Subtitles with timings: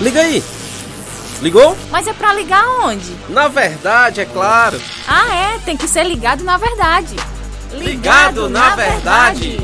[0.00, 0.42] Liga aí!
[1.40, 1.76] Ligou?
[1.90, 3.16] Mas é pra ligar onde?
[3.28, 4.80] Na verdade, é claro.
[5.08, 7.16] Ah, é, tem que ser ligado na verdade.
[7.72, 9.58] Ligado, na, verdade.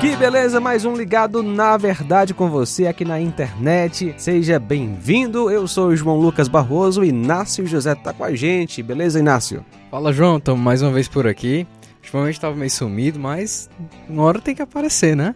[0.00, 4.14] Que beleza, mais um ligado na verdade com você aqui na internet.
[4.18, 5.50] Seja bem-vindo.
[5.50, 8.82] Eu sou o João Lucas Barroso e Inácio José tá com a gente.
[8.82, 9.64] Beleza, Inácio?
[9.90, 10.36] Fala, João.
[10.36, 11.66] Estamos mais uma vez por aqui.
[12.04, 13.68] Ultimamente estava meio sumido, mas
[14.08, 15.34] uma hora tem que aparecer, né?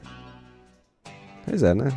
[1.45, 1.91] Pois é, né?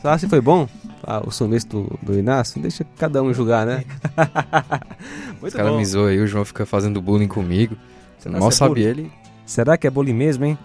[0.00, 0.66] Só se foi bom
[1.02, 2.60] ah, o sumiço do, do Inácio?
[2.60, 3.84] Deixa cada um julgar, né?
[5.40, 7.76] Muito Os caras me zoam aí, o João fica fazendo bullying comigo.
[8.18, 9.12] Será Mal é sabia ele.
[9.44, 10.58] Será que é bullying mesmo, hein?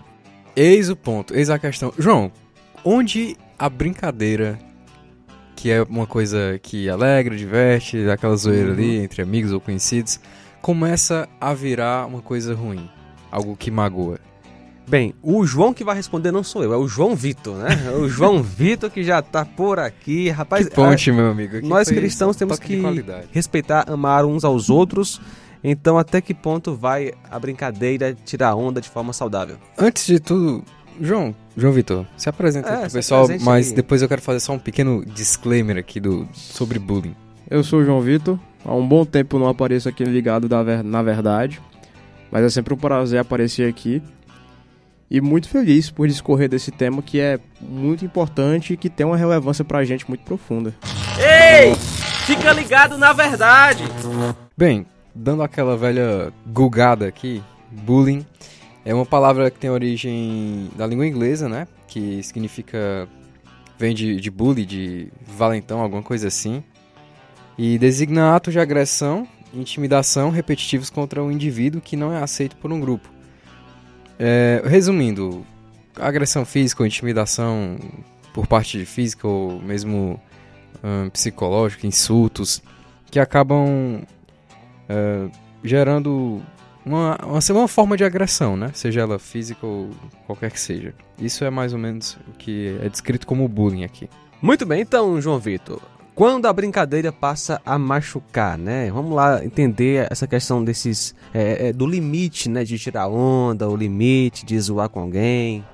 [0.55, 1.93] Eis o ponto, eis a questão.
[1.97, 2.31] João,
[2.83, 4.57] onde a brincadeira,
[5.55, 8.73] que é uma coisa que alegra, diverte, aquela zoeira uhum.
[8.73, 10.19] ali entre amigos ou conhecidos,
[10.61, 12.89] começa a virar uma coisa ruim?
[13.31, 14.19] Algo que magoa?
[14.87, 17.69] Bem, o João que vai responder não sou eu, é o João Vitor, né?
[17.87, 20.29] É o João Vitor que já tá por aqui.
[20.29, 21.13] Rapaz, que ponte, a...
[21.13, 21.57] meu amigo.
[21.57, 22.79] Aqui nós cristãos temos que
[23.31, 25.19] respeitar, amar uns aos outros.
[25.63, 29.57] Então, até que ponto vai a brincadeira tirar onda de forma saudável?
[29.75, 30.63] Antes de tudo,
[31.01, 33.75] João, João Vitor, se apresenta é, pro pessoal, mas aí.
[33.75, 37.15] depois eu quero fazer só um pequeno disclaimer aqui do, sobre bullying.
[37.49, 41.01] Eu sou o João Vitor, há um bom tempo não apareço aqui ligado da, na
[41.01, 41.59] verdade,
[42.31, 44.01] mas é sempre um prazer aparecer aqui
[45.09, 49.17] e muito feliz por discorrer desse tema que é muito importante e que tem uma
[49.17, 50.73] relevância pra gente muito profunda.
[51.17, 51.75] Ei!
[52.25, 53.83] Fica ligado na verdade!
[54.57, 58.25] Bem, dando aquela velha gugada aqui, bullying
[58.85, 61.67] é uma palavra que tem origem da língua inglesa, né?
[61.87, 63.07] Que significa.
[63.79, 66.63] vem de, de bully, de valentão, alguma coisa assim.
[67.57, 69.27] E designa atos de agressão
[69.59, 73.09] intimidação repetitivos contra um indivíduo que não é aceito por um grupo.
[74.17, 75.45] É, resumindo,
[75.95, 77.77] agressão física ou intimidação
[78.33, 80.19] por parte de física ou mesmo
[80.83, 82.61] hum, psicológica, insultos,
[83.09, 84.01] que acabam
[84.89, 85.31] uh,
[85.63, 86.41] gerando
[86.85, 88.71] uma, uma, uma, forma de agressão, né?
[88.73, 89.89] Seja ela física ou
[90.25, 90.93] qualquer que seja.
[91.17, 94.09] Isso é mais ou menos o que é descrito como bullying aqui.
[94.41, 95.81] Muito bem, então, João Vitor.
[96.15, 98.89] Quando a brincadeira passa a machucar, né?
[98.89, 101.13] Vamos lá entender essa questão desses.
[101.33, 102.63] É, é, do limite, né?
[102.63, 105.65] De tirar onda, o limite de zoar com alguém.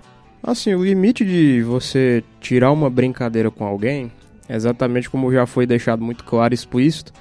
[0.41, 4.11] Assim, o limite de você tirar uma brincadeira com alguém,
[4.49, 7.13] exatamente como já foi deixado muito claro e explícito,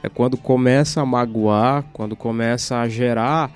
[0.00, 3.50] é quando começa a magoar, quando começa a gerar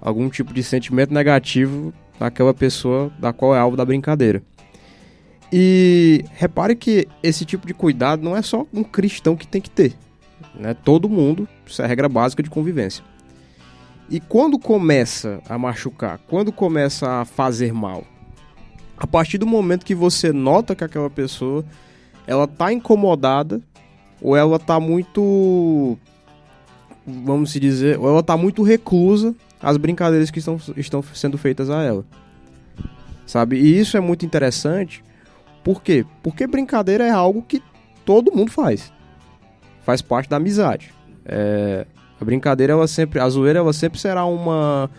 [0.00, 4.42] algum tipo de sentimento negativo naquela pessoa da qual é alvo da brincadeira.
[5.52, 9.68] E repare que esse tipo de cuidado não é só um cristão que tem que
[9.68, 9.94] ter.
[10.54, 10.72] Né?
[10.72, 13.04] Todo mundo, isso é a regra básica de convivência.
[14.08, 18.04] E quando começa a machucar, quando começa a fazer mal,
[18.96, 21.64] a partir do momento que você nota que aquela pessoa
[22.26, 23.60] ela tá incomodada
[24.20, 25.98] ou ela tá muito
[27.06, 31.68] vamos se dizer, ou ela tá muito reclusa às brincadeiras que estão, estão sendo feitas
[31.68, 32.04] a ela.
[33.26, 33.56] Sabe?
[33.56, 35.02] E isso é muito interessante
[35.62, 36.04] por quê?
[36.22, 37.62] Porque brincadeira é algo que
[38.04, 38.92] todo mundo faz.
[39.82, 40.92] Faz parte da amizade.
[41.24, 41.86] É,
[42.20, 44.90] a brincadeira, ela sempre, a zoeira, ela sempre será uma,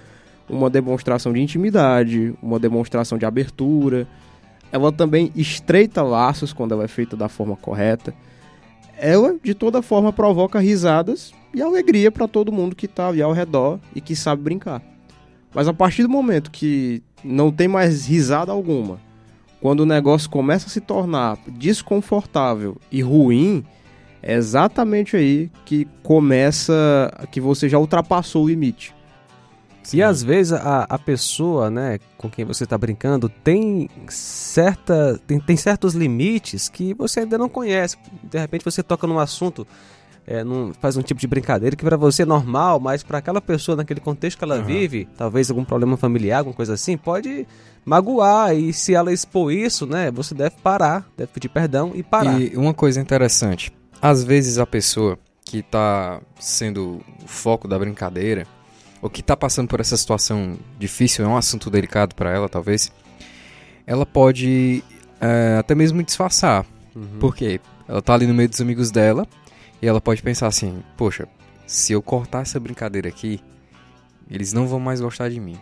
[0.49, 4.07] uma demonstração de intimidade, uma demonstração de abertura.
[4.71, 8.13] Ela também estreita laços quando ela é feita da forma correta.
[8.97, 13.33] Ela, de toda forma, provoca risadas e alegria para todo mundo que está ali ao
[13.33, 14.81] redor e que sabe brincar.
[15.53, 18.99] Mas a partir do momento que não tem mais risada alguma,
[19.63, 23.63] quando o negócio começa a se tornar desconfortável e ruim,
[24.21, 28.93] é exatamente aí que começa que você já ultrapassou o limite.
[29.81, 29.97] Sim.
[29.99, 35.39] E às vezes a, a pessoa, né, com quem você está brincando, tem certa tem,
[35.39, 37.95] tem certos limites que você ainda não conhece.
[38.21, 39.65] De repente você toca num assunto
[40.25, 43.41] é, num, faz um tipo de brincadeira que para você é normal, mas para aquela
[43.41, 44.65] pessoa, naquele contexto que ela uhum.
[44.65, 47.45] vive, talvez algum problema familiar, alguma coisa assim, pode
[47.85, 48.55] magoar.
[48.55, 52.39] E se ela expor isso, né, você deve parar, deve pedir perdão e parar.
[52.39, 53.71] E uma coisa interessante,
[54.01, 58.47] às vezes a pessoa que está sendo o foco da brincadeira,
[59.01, 62.89] ou que está passando por essa situação difícil, é um assunto delicado para ela, talvez,
[63.85, 64.81] ela pode
[65.19, 66.65] é, até mesmo disfarçar.
[66.95, 67.19] Uhum.
[67.19, 67.59] Por quê?
[67.85, 69.27] Ela tá ali no meio dos amigos dela
[69.83, 71.27] e ela pode pensar assim: poxa,
[71.67, 73.41] se eu cortar essa brincadeira aqui,
[74.31, 75.57] eles não vão mais gostar de mim.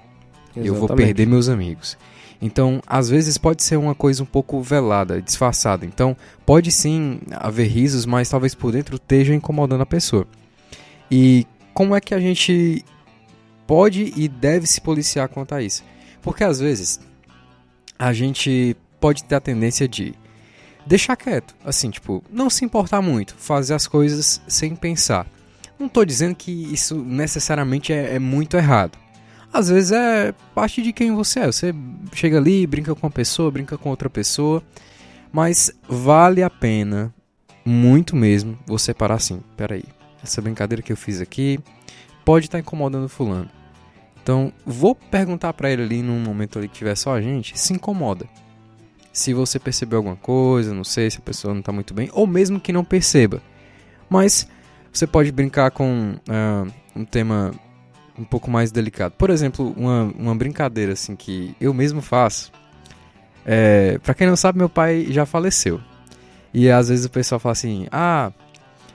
[0.55, 0.67] Exatamente.
[0.67, 1.97] Eu vou perder meus amigos.
[2.39, 5.87] Então, às vezes pode ser uma coisa um pouco velada, disfarçada.
[5.87, 6.15] Então,
[6.45, 10.27] pode sim haver risos, mas talvez por dentro esteja incomodando a pessoa.
[11.09, 12.85] E como é que a gente
[13.65, 15.83] pode e deve se policiar quanto a isso?
[16.21, 16.99] Porque às vezes
[17.97, 20.13] a gente pode ter a tendência de
[20.85, 25.27] deixar quieto, assim, tipo, não se importar muito, fazer as coisas sem pensar.
[25.79, 28.97] Não tô dizendo que isso necessariamente é, é muito errado.
[29.53, 31.45] Às vezes é parte de quem você é.
[31.47, 31.73] Você
[32.13, 34.63] chega ali, brinca com uma pessoa, brinca com outra pessoa,
[35.31, 37.13] mas vale a pena,
[37.65, 39.41] muito mesmo, você parar assim.
[39.57, 39.83] Peraí,
[40.23, 41.59] essa brincadeira que eu fiz aqui
[42.23, 43.49] pode estar tá incomodando fulano.
[44.21, 47.73] Então, vou perguntar para ele ali num momento ali que tiver só a gente, se
[47.73, 48.27] incomoda.
[49.13, 52.25] Se você percebeu alguma coisa, não sei se a pessoa não tá muito bem, ou
[52.25, 53.41] mesmo que não perceba.
[54.09, 54.47] Mas
[54.91, 57.53] você pode brincar com uh, um tema
[58.17, 59.13] um pouco mais delicado.
[59.17, 62.51] Por exemplo, uma, uma brincadeira assim que eu mesmo faço.
[63.45, 65.81] É, para quem não sabe, meu pai já faleceu.
[66.53, 68.31] E às vezes o pessoal fala assim: "Ah,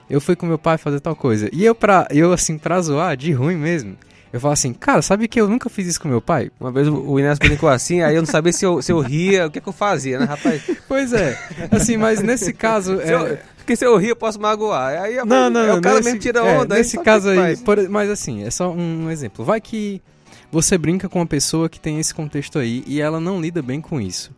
[0.09, 1.49] eu fui com meu pai fazer tal coisa".
[1.51, 3.97] E eu pra eu assim pra zoar, de ruim mesmo,
[4.31, 6.51] eu falo assim, cara, sabe que eu nunca fiz isso com meu pai?
[6.59, 9.47] Uma vez o Inácio brincou assim, aí eu não sabia se eu, se eu ria,
[9.47, 10.63] o que, que eu fazia, né, rapaz?
[10.87, 11.37] Pois é,
[11.71, 12.97] assim, mas nesse caso...
[13.01, 13.37] Se eu,
[13.67, 15.01] porque se eu rir, eu posso magoar.
[15.01, 16.75] Aí não, não, é o cara nesse, mesmo tira onda.
[16.75, 19.43] É, nesse caso aí, por, mas assim, é só um exemplo.
[19.43, 20.01] Vai que
[20.49, 23.81] você brinca com uma pessoa que tem esse contexto aí e ela não lida bem
[23.81, 24.31] com isso.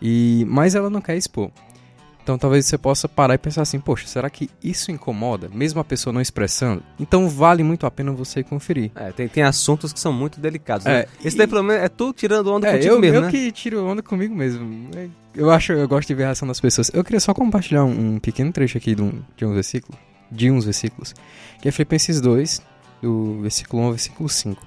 [0.00, 1.50] E, mas ela não quer expor.
[2.22, 5.84] Então talvez você possa parar e pensar assim, poxa, será que isso incomoda, mesmo a
[5.84, 6.82] pessoa não expressando?
[6.98, 8.92] Então vale muito a pena você conferir.
[8.94, 10.86] É, tem, tem assuntos que são muito delicados.
[10.86, 11.00] Né?
[11.00, 11.38] É, Esse e...
[11.38, 13.30] daí pelo menos é tu tirando onda é, contigo eu, mesmo, eu né?
[13.30, 14.88] que tiro onda comigo mesmo.
[15.34, 16.90] Eu acho, eu gosto de ver a reação das pessoas.
[16.94, 19.98] Eu queria só compartilhar um, um pequeno trecho aqui de um, de um versículo,
[20.30, 21.14] de uns versículos,
[21.60, 22.62] que é Filipenses 2,
[23.02, 24.64] do versículo 1 ao versículo 5.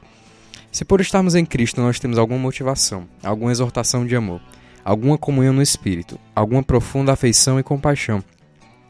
[0.71, 4.41] Se por estarmos em Cristo nós temos alguma motivação, alguma exortação de amor,
[4.85, 8.23] alguma comunhão no espírito, alguma profunda afeição e compaixão.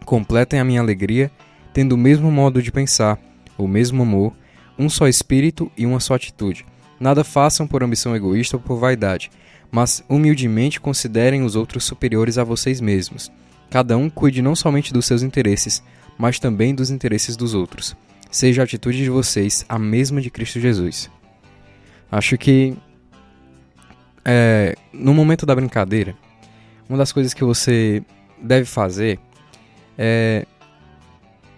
[0.03, 1.31] Completem a minha alegria,
[1.74, 3.18] tendo o mesmo modo de pensar,
[3.57, 4.33] o mesmo amor,
[4.77, 6.65] um só espírito e uma só atitude.
[7.00, 9.31] Nada façam por ambição egoísta ou por vaidade,
[9.71, 13.31] mas humildemente considerem os outros superiores a vocês mesmos.
[13.69, 15.81] Cada um cuide não somente dos seus interesses,
[16.18, 17.95] mas também dos interesses dos outros.
[18.30, 21.09] Seja a atitude de vocês a mesma de Cristo Jesus.
[22.12, 22.75] Acho que
[24.25, 26.16] é, no momento da brincadeira,
[26.89, 28.04] uma das coisas que você
[28.42, 29.19] deve fazer
[29.98, 30.45] é,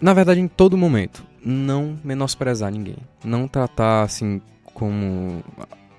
[0.02, 5.44] na verdade, em todo momento, não menosprezar ninguém, não tratar assim como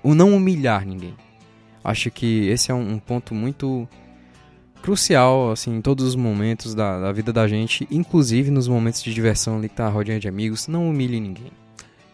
[0.01, 1.15] o não humilhar ninguém.
[1.83, 3.87] Acho que esse é um, ponto muito
[4.81, 9.13] crucial assim em todos os momentos da, da, vida da gente, inclusive nos momentos de
[9.13, 11.51] diversão ali que tá rodinha de amigos, não humilhe ninguém.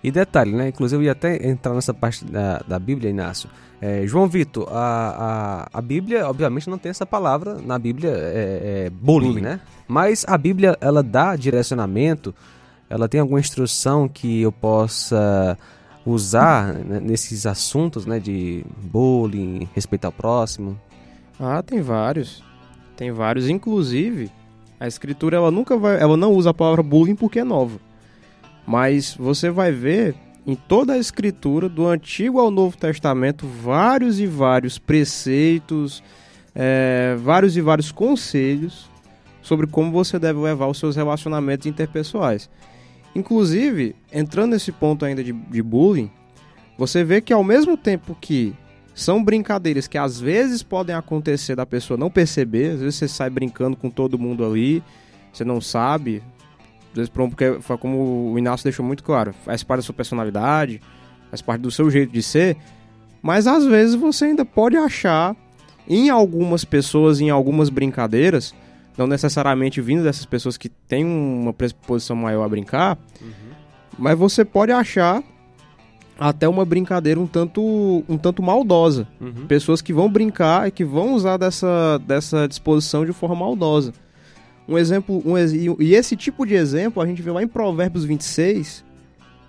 [0.06, 0.68] E detalhe, né?
[0.68, 3.50] Inclusive eu ia até entrar nessa parte da, da Bíblia, Inácio.
[3.82, 8.86] É, João Vitor, a, a, a Bíblia, obviamente, não tem essa palavra na Bíblia, é,
[8.86, 9.60] é bullying, bullying, né?
[9.88, 12.36] Mas a Bíblia, ela dá direcionamento,
[12.88, 15.58] ela tem alguma instrução que eu possa
[16.06, 18.20] usar né, nesses assuntos, né?
[18.20, 20.80] De bullying, respeitar o próximo?
[21.40, 22.44] Ah, tem vários.
[22.96, 23.50] Tem vários.
[23.50, 24.30] Inclusive,
[24.80, 26.00] a escritura, ela nunca vai...
[26.00, 27.80] Ela não usa a palavra bullying porque é nova.
[28.66, 30.16] Mas você vai ver
[30.46, 36.04] em toda a escritura, do Antigo ao Novo Testamento, vários e vários preceitos,
[36.54, 38.90] é, vários e vários conselhos
[39.42, 42.50] sobre como você deve levar os seus relacionamentos interpessoais.
[43.16, 46.12] Inclusive, entrando nesse ponto ainda de, de bullying,
[46.78, 48.54] você vê que ao mesmo tempo que
[48.94, 53.30] são brincadeiras que às vezes podem acontecer da pessoa não perceber, às vezes você sai
[53.30, 54.84] brincando com todo mundo ali,
[55.32, 56.22] você não sabe,
[57.14, 60.82] porque foi como o Inácio deixou muito claro, faz parte da sua personalidade,
[61.30, 62.58] faz parte do seu jeito de ser,
[63.22, 65.36] mas às vezes você ainda pode achar
[65.88, 68.54] em algumas pessoas, em algumas brincadeiras,
[68.98, 73.54] não necessariamente vindo dessas pessoas que têm uma predisposição maior a brincar, uhum.
[73.98, 75.22] mas você pode achar
[76.20, 79.08] até uma brincadeira um tanto, um tanto maldosa.
[79.20, 79.48] Uhum.
[79.48, 83.94] Pessoas que vão brincar e que vão usar dessa, dessa disposição de forma maldosa.
[84.68, 85.38] Um exemplo, um,
[85.80, 88.84] e esse tipo de exemplo a gente vê lá em Provérbios 26,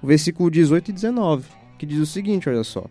[0.03, 2.85] versículo 18 e 19, que diz o seguinte, olha só: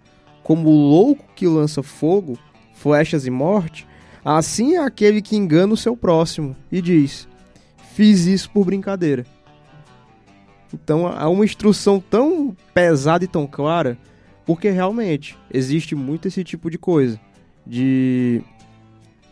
[0.43, 2.37] Como o louco que lança fogo,
[2.73, 3.87] flechas e morte,
[4.23, 7.27] assim é aquele que engana o seu próximo e diz:
[7.93, 9.25] Fiz isso por brincadeira.
[10.73, 13.97] Então há uma instrução tão pesada e tão clara,
[14.45, 17.19] porque realmente existe muito esse tipo de coisa
[17.65, 18.41] de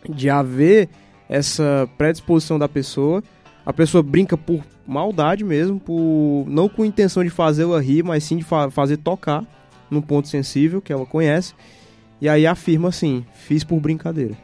[0.10, 0.90] de haver
[1.30, 3.24] essa predisposição da pessoa.
[3.65, 8.38] A pessoa brinca por maldade mesmo, por não com intenção de fazê-la rir, mas sim
[8.38, 9.46] de fa fazer tocar
[9.89, 11.53] num ponto sensível que ela conhece.
[12.20, 14.36] E aí afirma assim: fiz por brincadeira.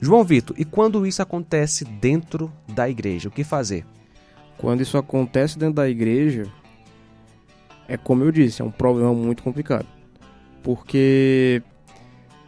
[0.00, 3.84] João Vitor, e quando isso acontece dentro da igreja, o que fazer?
[4.56, 6.46] Quando isso acontece dentro da igreja,
[7.88, 9.86] é como eu disse, é um problema muito complicado.
[10.62, 11.62] Porque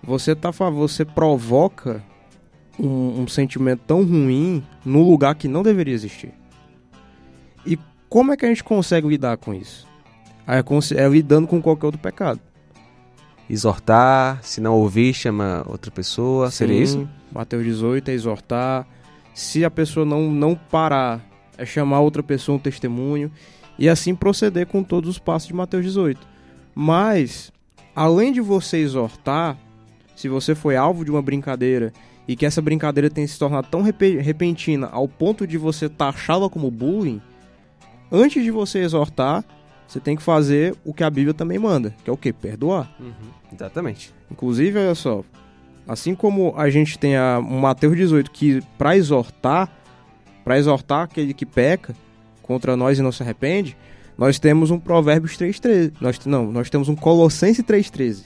[0.03, 2.03] você tá você provoca
[2.81, 6.33] um, um sentimento tão ruim num lugar que não deveria existir.
[7.67, 9.87] E como é que a gente consegue lidar com isso?
[10.47, 10.59] É,
[11.03, 12.41] é lidando com qualquer outro pecado.
[13.49, 16.51] Exortar, se não ouvir, chama outra pessoa.
[16.51, 17.09] Seria Sim, isso?
[17.33, 18.87] Mateus 18 é exortar.
[19.35, 21.21] Se a pessoa não, não parar,
[21.59, 23.31] é chamar outra pessoa um testemunho.
[23.79, 26.21] E assim proceder com todos os passos de Mateus 18.
[26.75, 27.53] Mas,
[27.95, 29.59] além de você exortar,
[30.15, 31.93] se você foi alvo de uma brincadeira
[32.29, 36.49] e que essa brincadeira tenha se tornado tão repe- repentina ao ponto de você taxá-la
[36.49, 37.21] como bullying,
[38.11, 39.45] antes de você exortar,
[39.87, 42.33] você tem que fazer o que a Bíblia também manda, que é o quê?
[42.33, 42.89] Perdoar.
[43.53, 44.15] Exatamente.
[44.31, 45.25] Inclusive, olha só,
[45.89, 49.69] assim como a gente tem a Mateus 18 que para exortar,
[50.45, 51.95] para exortar aquele que peca
[52.43, 53.77] contra nós e não se arrepende,
[54.17, 55.93] nós temos um Provérbios 3:13.
[56.01, 58.25] Nós não, nós temos um Colossenses 3:13,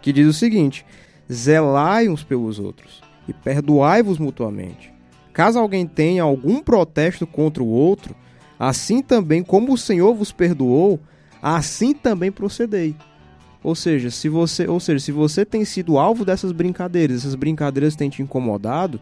[0.00, 0.84] que diz o seguinte:
[1.32, 4.92] Zelai uns pelos outros e perdoai-vos mutuamente.
[5.32, 8.14] Caso alguém tenha algum protesto contra o outro,
[8.58, 11.00] assim também como o Senhor vos perdoou,
[11.42, 12.94] assim também procedei.
[13.62, 17.96] Ou seja, se você, ou seja, se você tem sido alvo dessas brincadeiras, essas brincadeiras
[17.96, 19.00] têm te incomodado,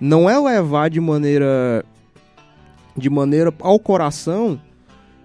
[0.00, 1.84] não é levar de maneira
[2.96, 4.60] de maneira ao coração,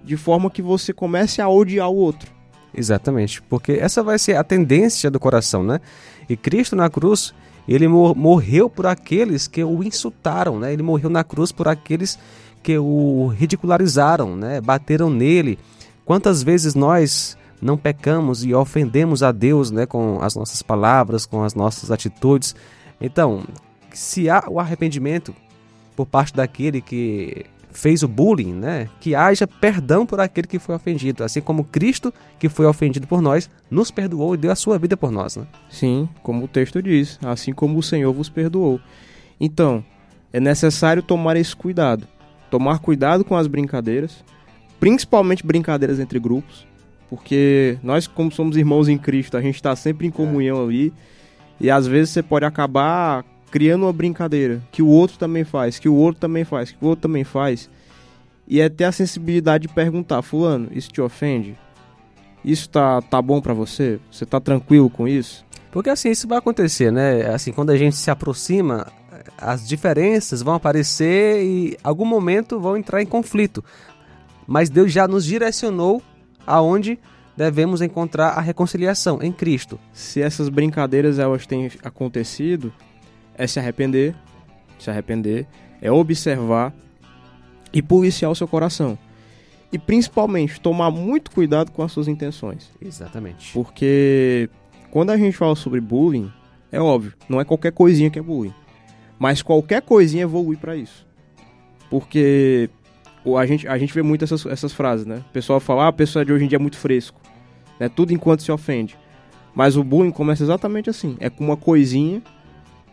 [0.03, 2.31] de forma que você comece a odiar o outro.
[2.73, 5.79] Exatamente, porque essa vai ser a tendência do coração, né?
[6.29, 7.33] E Cristo na cruz,
[7.67, 10.71] ele mor- morreu por aqueles que o insultaram, né?
[10.73, 12.17] Ele morreu na cruz por aqueles
[12.63, 14.61] que o ridicularizaram, né?
[14.61, 15.57] Bateram nele.
[16.05, 21.43] Quantas vezes nós não pecamos e ofendemos a Deus, né, com as nossas palavras, com
[21.43, 22.55] as nossas atitudes?
[23.01, 23.43] Então,
[23.93, 25.33] se há o arrependimento
[25.95, 27.45] por parte daquele que
[27.77, 28.89] fez o bullying, né?
[28.99, 33.21] Que haja perdão por aquele que foi ofendido, assim como Cristo, que foi ofendido por
[33.21, 35.45] nós, nos perdoou e deu a sua vida por nós, né?
[35.69, 38.81] Sim, como o texto diz, assim como o Senhor vos perdoou.
[39.39, 39.85] Então,
[40.33, 42.07] é necessário tomar esse cuidado.
[42.49, 44.25] Tomar cuidado com as brincadeiras,
[44.79, 46.65] principalmente brincadeiras entre grupos,
[47.11, 50.91] porque nós, como somos irmãos em Cristo, a gente está sempre em comunhão ali,
[51.59, 55.89] e às vezes você pode acabar criando uma brincadeira que o outro também faz, que
[55.89, 57.69] o outro também faz, que o outro também faz,
[58.47, 61.57] e é ter a sensibilidade de perguntar, fulano, isso te ofende?
[62.43, 63.99] Isso tá, tá bom pra você?
[64.09, 65.45] Você tá tranquilo com isso?
[65.71, 67.27] Porque assim, isso vai acontecer, né?
[67.27, 68.87] Assim, quando a gente se aproxima,
[69.37, 73.63] as diferenças vão aparecer e em algum momento vão entrar em conflito.
[74.47, 76.01] Mas Deus já nos direcionou
[76.45, 76.97] aonde
[77.35, 79.79] devemos encontrar a reconciliação em Cristo.
[79.93, 82.73] se essas brincadeiras elas têm acontecido,
[83.37, 84.15] é se arrepender,
[84.79, 85.45] se arrepender,
[85.81, 86.73] é observar
[87.71, 88.97] e policiar o seu coração.
[89.71, 93.51] E principalmente tomar muito cuidado com as suas intenções, Exatamente.
[93.53, 94.49] porque
[94.89, 96.31] quando a gente fala sobre bullying,
[96.71, 98.53] é óbvio, não é qualquer coisinha que é bullying,
[99.19, 101.05] mas qualquer coisinha evolui para isso.
[101.89, 102.69] Porque
[103.37, 105.23] a gente, a gente vê muito essas, essas frases, né?
[105.29, 107.19] O pessoal fala, ah, a pessoa de hoje em dia é muito fresco,
[107.79, 107.89] né?
[107.89, 108.97] Tudo enquanto se ofende.
[109.53, 111.17] Mas o bullying começa exatamente assim.
[111.19, 112.21] É com uma coisinha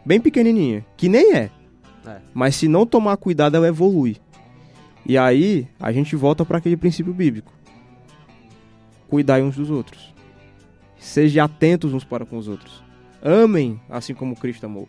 [0.04, 1.50] bem pequenininha, que nem é.
[2.06, 2.20] É.
[2.32, 4.16] Mas se não tomar cuidado, ela evolui.
[5.06, 7.52] E aí, a gente volta para aquele princípio bíblico.
[9.08, 10.14] Cuidai uns dos outros.
[10.98, 12.82] Sejam atentos uns para com os outros.
[13.22, 14.88] Amem assim como Cristo amou.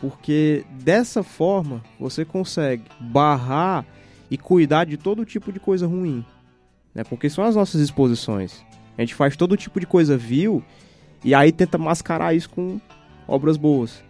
[0.00, 3.84] Porque dessa forma você consegue barrar
[4.30, 6.24] e cuidar de todo tipo de coisa ruim.
[6.94, 7.04] Né?
[7.04, 8.64] Porque são as nossas exposições.
[8.96, 10.62] A gente faz todo tipo de coisa vil
[11.24, 12.80] e aí tenta mascarar isso com
[13.26, 14.02] obras boas.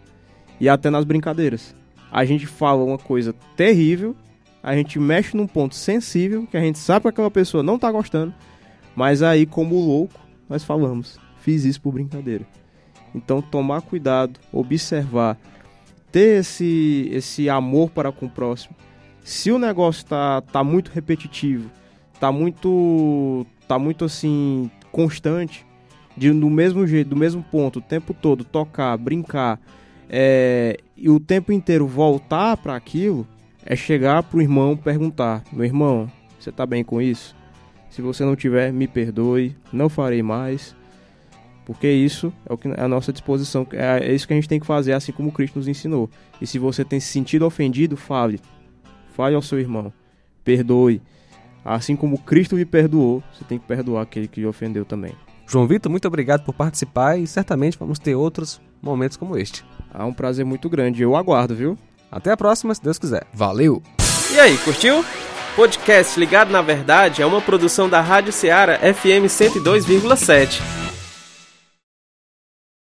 [0.61, 1.75] E até nas brincadeiras.
[2.11, 4.15] A gente fala uma coisa terrível,
[4.61, 7.91] a gente mexe num ponto sensível, que a gente sabe que aquela pessoa não tá
[7.91, 8.31] gostando,
[8.95, 12.45] mas aí, como louco, nós falamos: fiz isso por brincadeira.
[13.15, 15.35] Então, tomar cuidado, observar,
[16.11, 18.75] ter esse, esse amor para com o próximo.
[19.23, 21.71] Se o negócio tá, tá muito repetitivo,
[22.19, 25.65] tá muito, tá muito assim, constante,
[26.15, 29.59] de do mesmo jeito, do mesmo ponto, o tempo todo, tocar, brincar,
[30.13, 33.25] é, e o tempo inteiro voltar para aquilo,
[33.65, 37.33] é chegar pro irmão perguntar: meu irmão, você tá bem com isso?
[37.89, 40.75] Se você não tiver, me perdoe, não farei mais.
[41.65, 44.49] Porque isso é o que é a nossa disposição, é, é isso que a gente
[44.49, 46.09] tem que fazer, assim como Cristo nos ensinou.
[46.41, 48.41] E se você tem se sentido ofendido, fale.
[49.13, 49.93] Fale ao seu irmão.
[50.43, 51.01] Perdoe.
[51.63, 55.13] Assim como Cristo lhe perdoou, você tem que perdoar aquele que lhe ofendeu também.
[55.47, 59.63] João Vitor, muito obrigado por participar e certamente vamos ter outros momentos como este.
[59.93, 61.01] É um prazer muito grande.
[61.01, 61.77] Eu aguardo, viu?
[62.11, 63.25] Até a próxima, se Deus quiser.
[63.33, 63.81] Valeu!
[64.33, 65.03] E aí, curtiu?
[65.55, 70.90] Podcast Ligado na Verdade é uma produção da Rádio Ceará FM 102,7.